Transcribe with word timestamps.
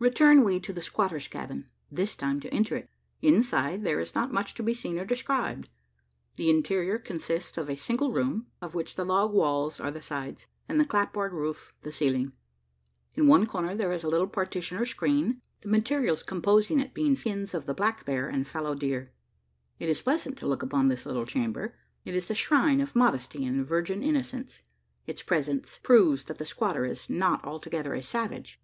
Return 0.00 0.42
we 0.42 0.58
to 0.58 0.72
the 0.72 0.82
squatter's 0.82 1.28
cabin 1.28 1.70
this 1.88 2.16
time 2.16 2.40
to 2.40 2.52
enter 2.52 2.74
it. 2.74 2.90
Inside, 3.22 3.84
there 3.84 4.00
is 4.00 4.12
not 4.12 4.32
much 4.32 4.54
to 4.54 4.62
be 4.64 4.74
seen 4.74 4.98
or 4.98 5.04
described. 5.04 5.68
The 6.34 6.50
interior 6.50 6.98
consists 6.98 7.56
of 7.56 7.70
a 7.70 7.76
single 7.76 8.10
room 8.12 8.48
of 8.60 8.74
which 8.74 8.96
the 8.96 9.04
log 9.04 9.32
walls 9.32 9.78
are 9.78 9.92
the 9.92 10.02
sides, 10.02 10.48
and 10.68 10.80
the 10.80 10.84
clapboard 10.84 11.32
roof 11.32 11.72
the 11.82 11.92
ceiling. 11.92 12.32
In 13.14 13.28
one 13.28 13.46
corner 13.46 13.72
there 13.72 13.92
is 13.92 14.02
a 14.02 14.08
little 14.08 14.26
partition 14.26 14.78
or 14.78 14.84
screen 14.84 15.42
the 15.60 15.68
materials 15.68 16.24
composing 16.24 16.80
it 16.80 16.92
being 16.92 17.14
skins 17.14 17.54
or 17.54 17.60
the 17.60 17.72
black 17.72 18.04
bear 18.04 18.28
and 18.28 18.48
fallow 18.48 18.74
deer. 18.74 19.12
It 19.78 19.88
is 19.88 20.02
pleasant 20.02 20.36
to 20.38 20.46
look 20.48 20.64
upon 20.64 20.88
this 20.88 21.06
little 21.06 21.24
chamber: 21.24 21.76
it 22.04 22.16
is 22.16 22.26
the 22.26 22.34
shrine 22.34 22.80
of 22.80 22.96
modesty 22.96 23.44
and 23.46 23.64
virgin 23.64 24.02
innocence. 24.02 24.62
Its 25.06 25.22
presence 25.22 25.78
proves 25.80 26.24
that 26.24 26.38
the 26.38 26.46
squatter 26.46 26.84
is 26.84 27.08
not 27.08 27.44
altogether 27.44 27.94
a 27.94 28.02
savage. 28.02 28.60